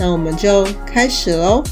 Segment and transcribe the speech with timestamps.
[0.00, 1.62] 那我们就开始喽。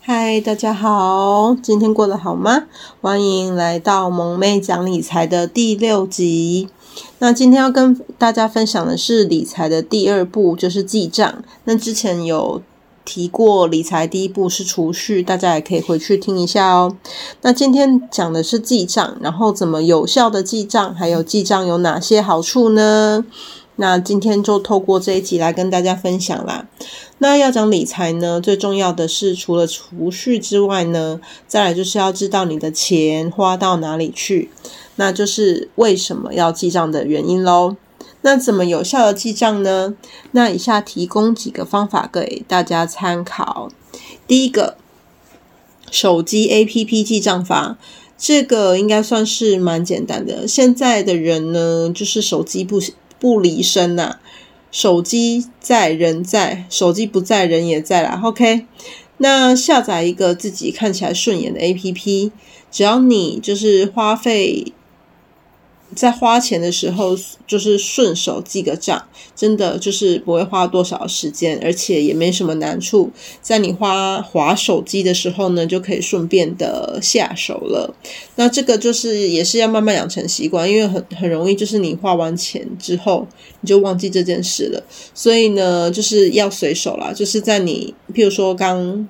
[0.00, 2.66] 嗨，大家好，今天过得好吗？
[3.00, 6.68] 欢迎来到萌妹讲理财的第六集。
[7.18, 11.42] 那今天要跟大家分享的是理财的第二步，就是记账。
[11.64, 12.62] 那之前有
[13.06, 16.96] 提过理财第一步是储蓄，大家也可以回去听一下哦。
[17.42, 23.24] 那今天讲的是记账，然后怎么有效的记账，还有记账有哪些好处呢？
[23.76, 26.66] 那今天就透过这一集来跟大家分享啦。
[27.18, 34.50] 那要讲理财呢，最重要的是除了储蓄之外呢，再来就是要知道你的钱花到哪里去，
[34.96, 37.76] 那就是为什么要记账的原因喽。
[38.26, 39.94] 那怎么有效的记账呢？
[40.32, 43.70] 那以下提供几个方法给大家参考。
[44.26, 44.76] 第一个，
[45.92, 47.78] 手机 APP 记账法，
[48.18, 50.44] 这个应该算是蛮简单的。
[50.48, 52.82] 现在的人呢，就是手机不
[53.20, 54.16] 不离身呐、
[54.72, 58.20] 手机在人在，手机不在人也在啦。
[58.24, 58.66] OK，
[59.18, 62.32] 那下载一个自己看起来顺眼的 APP，
[62.72, 64.72] 只要你就是花费。
[65.94, 69.06] 在花钱的时候，就是顺手记个账，
[69.36, 73.10] 真的就是不会花多少时间，而且也没什么难处。
[73.40, 77.94] 在你花划手机的时候呢，就可以顺便的下手了。
[78.34, 83.26] 那这个就是也是要慢慢养成习惯，因为很很容易就是你花完钱之后，
[83.60, 84.82] 你就忘记这件事了。
[85.14, 89.08] 所以呢，就是要随手啦，就是在你譬如说刚。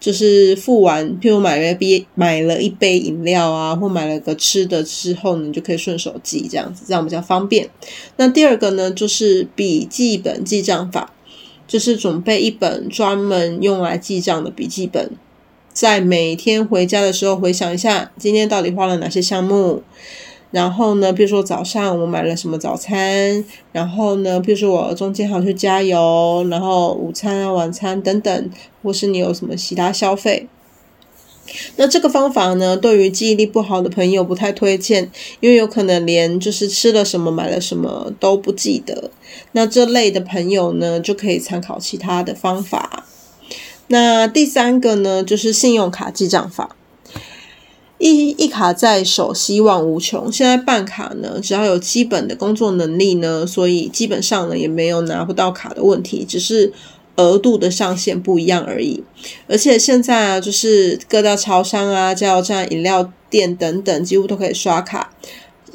[0.00, 7.68] 就是付完，譬如买了一杯买了一杯饮料啊，或买了个吃的之后呢，你就可以顺手记这样子，这样比较方便。
[8.16, 11.12] 那第二个呢，就是笔记本记账法，
[11.66, 15.10] 就是准备一本专门用来记账的笔记本，
[15.72, 19.82] 在每天回家的时候回想一下，今天到底花了哪些项目。
[20.50, 28.50] 然后呢，比如说早上我买了什么早餐，然后呢，比如说我中间还要去加油，然后午餐啊、晚餐等等，
[28.82, 30.48] 或是你有什么其他消费。
[31.76, 35.10] 那这个方法呢，对于记忆力不好的朋友不太推荐，
[35.40, 39.10] 因为有可能连就是吃了什么、买了什么都不记得。
[39.52, 43.04] 那这类的朋友呢，就可以参考其他的方法。
[43.88, 46.76] 那第三个呢，就是信用卡记账法。
[47.98, 50.30] 一一卡在手，希望无穷。
[50.30, 56.72] 现在办卡呢，只要有基本的工作能力呢，所以基本上呢也没有拿不到卡的问题，只是
[57.16, 59.02] 额度的上限不一样而已。
[59.48, 65.12] 而且现在啊，就是各大超商啊、加油站、饮料店等等，几乎都可以刷卡。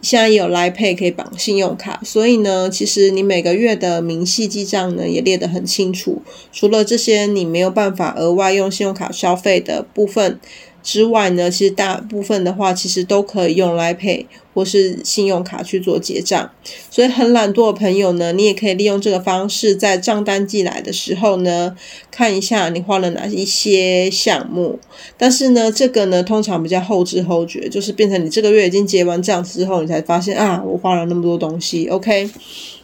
[0.02, 6.22] 现在也有 l i Pay 可以绑信用卡，所以呢，其实你每个月的明细记账呢也列得很清楚。
[6.54, 10.40] 除了这些，你没有办法额外用信用卡消费的部分。
[10.84, 16.52] 之外呢，其实大部分的话，其实都可以用 Line Pay 或是信用卡去做结账。
[16.92, 21.76] 所以很懒惰的朋友呢，你也可以利用这个方式，在账单寄来的时候呢，
[22.12, 24.78] 看一下你花了哪一些项目。
[25.18, 31.88] 但是呢，这个呢，通常比较后知后觉，就是变成你这个月已经结完账之后，你才发现啊，我花了那么多东西。
[31.88, 32.30] OK，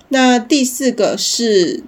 [0.07, 1.83] 那第四个是。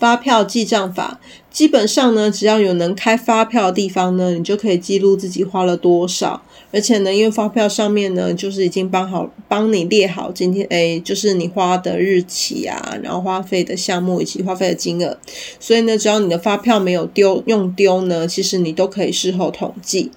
[0.00, 6.42] 发票记账法，基本上呢，只要有能开发票的地方呢，你就可以记录自己花了多少。
[6.72, 15.18] 而且呢，因为发票上面呢，就是已经帮好帮你列好今天，诶，就是你花的日期啊，然后花费的项目以及花费的金额。
[15.58, 20.10] 所以呢，只要你的发票没有丢用丢呢，其实你都可以事后统计。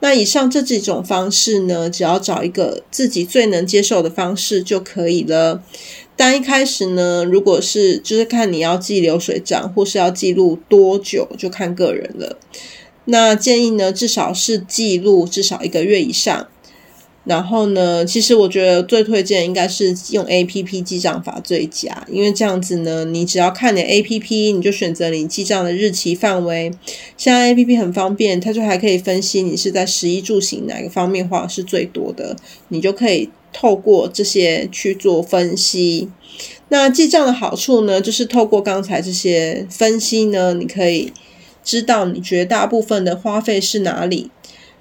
[0.00, 5.62] 那以上这几种方式呢，只要找一个自己最能接受的方式就可以了。
[6.18, 12.36] 但一开始呢，如果是就是看你要记流水账，或是要记录多久，就看个人了。
[13.04, 16.48] 那建议呢，至少是记录至少一个月以上。
[17.28, 26.72] 然后呢，其实我觉得最推荐应该是用 APP 记账法最佳，因为这样子呢，你只要看你 APP，你就选择你记账的日期范围。
[27.16, 32.34] 现在 APP 很方便，它就还可以分析你是在食衣住行哪个方面花是最多的，
[32.68, 33.28] 你就可以。
[33.50, 36.10] 透过这些去做分析，
[36.68, 41.10] 那记账的好处呢，就是透过刚才这些分析呢，你可以
[41.64, 44.30] 知道你绝大部分的花费是哪里，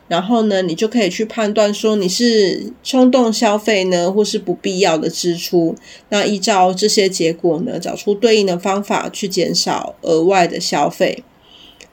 [0.08, 5.76] 然后呢，你就可以去判断说你是冲动消费呢，或是不必要的支出。
[6.10, 11.24] 那依照这些结果呢，找出对应的方法去减少额外的消费，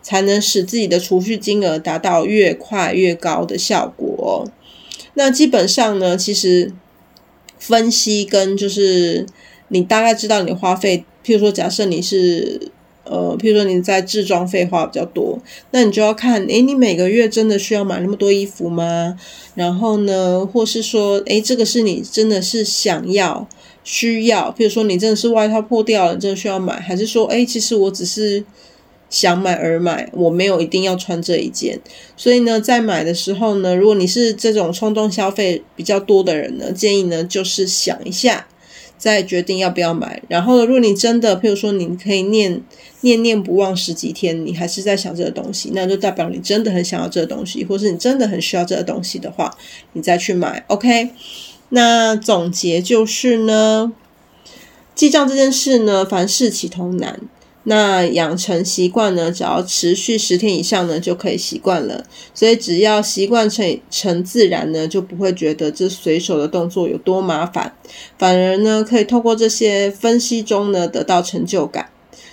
[0.01, 4.47] 才能使自己的储蓄金额达到越快越高的效果。
[5.15, 6.73] 那基本上呢，其实
[7.59, 9.27] 分析跟就是
[9.69, 12.71] 你大概知道你花费，譬如说，假设你是。
[13.05, 15.39] 呃，譬如说你在置装费花比较多，
[15.71, 19.19] 那你就要看，诶，你每个月真的需要买那么多衣服吗？
[19.55, 23.47] 然后呢，或是说，诶，这个是你真的是想要、
[23.85, 24.51] 需要？
[24.59, 28.43] 譬如说你真的是外套破掉了，真的需要买，还是说，诶，其实我只是
[29.11, 31.79] 想买而买，我没有一定要穿这一件。
[32.17, 38.47] 所以呢，在买的时候呢，如果你是这种冲动消费比较多的人呢，建议呢就是想一下。
[39.05, 40.23] 再决定要不要买。
[40.29, 42.63] 然后，如果你真的，譬如说，你可以念
[43.03, 49.55] 念念不忘十几天，你还是在想这个东西，那就代表你真的很想要这个东西，或是你真的很需要这个东西的话，
[49.93, 50.65] 你再去买。
[50.69, 51.11] OK，
[51.69, 53.93] 那总结就是呢，
[54.95, 57.21] 记账这件事呢，凡事起头难。
[57.67, 62.05] 那养成习惯呢，只要持续十天以上呢，就可以习惯了。
[62.35, 67.75] 所以只要习惯成成自然呢，就不会觉得这随手的动作有多麻烦，
[68.19, 71.89] 反而呢，可以透过这些分析中呢，得到成就感。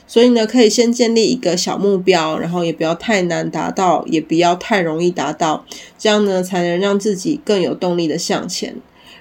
[0.05, 5.65] 所以呢，可以先建立一个小目标，然后也不要太难达到，也不要太容易达到，
[5.97, 8.75] 这样呢，才能让自己更有动力的向前。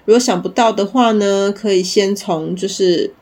[0.04, 3.14] 如果想不到的话呢，可以先从就是。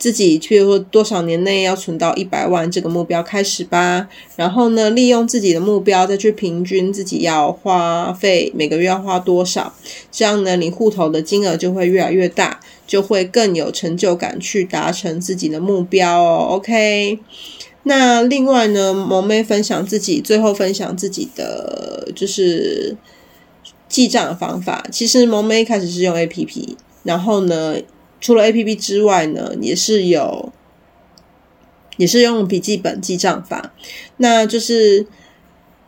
[0.00, 9.74] 自己，譬如说多少年内要存到一百万这个目标开始吧，然后呢，利用自己的目标再去平均自己要花费每个月要花多少，
[10.10, 16.46] 这样呢，你户头的金额就会越来越大，就会更有成就感去达成自己的目标哦。
[16.52, 17.18] OK，
[17.82, 22.96] 那另外呢，萌妹分享自己最后分享自己的就是
[23.86, 24.86] 记账的方法。
[24.90, 27.76] 其实萌妹一开始是用 APP，然后呢。
[28.20, 30.52] 除了 APP 之外呢，也是有，
[31.96, 33.72] 也是用笔记本记账法。
[34.18, 35.06] 那就是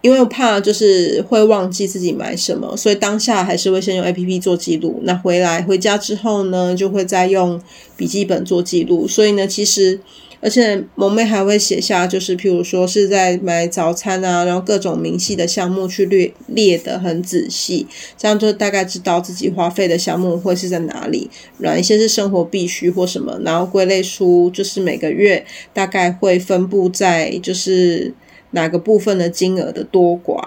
[0.00, 5.00] 因为怕就是会忘记自己买什么，所以当下还是会先用 APP 做记录。
[5.04, 7.60] 那回来回家之后呢，就会再用
[7.96, 9.06] 笔记本做记录。
[9.06, 10.00] 所以呢，其实。
[10.42, 17.86] 而且萌妹还会写下，就是譬如说是在买早餐啊，然后各种明细的项目去列列得很仔细，
[18.18, 28.12] 这样就大概知道自己花费的项目会是在哪里，哪一些是生活必须或什么，然后归类出就是每个月大概会分布在就是
[28.50, 30.42] 哪个部分的金额的多寡。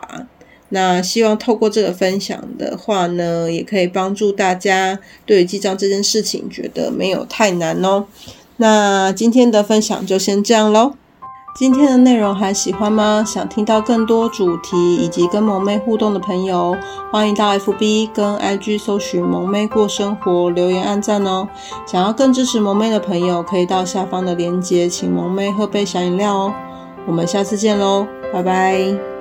[0.69, 8.07] 那希望透过这个分享的话呢，也可以帮助大家对于记账这件事情觉得没有太难哦。
[8.57, 10.94] 那今天的分享就先这样喽。
[11.57, 13.24] 今天的内容还喜欢吗？
[13.25, 16.75] 想听到更多主题以及跟萌妹互动的朋友，
[17.13, 21.48] 欢迎到 FB 跟 IG 搜寻“萌妹过生活”，留言按赞哦。
[21.88, 26.54] 想要更支持萌妹的朋友，可以到下方的链接，请萌妹喝杯小饮料哦。
[27.08, 29.14] 我们下次见喽，拜拜。